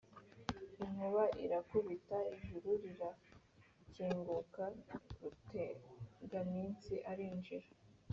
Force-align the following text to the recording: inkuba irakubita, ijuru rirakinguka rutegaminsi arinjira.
inkuba 0.83 1.23
irakubita, 1.45 2.17
ijuru 2.35 2.69
rirakinguka 2.83 4.63
rutegaminsi 5.21 6.93
arinjira. 7.11 7.69